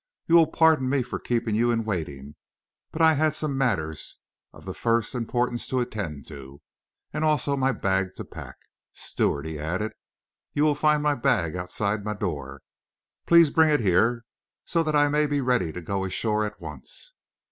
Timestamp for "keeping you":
1.19-1.69